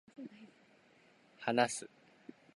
[1.37, 1.87] 話す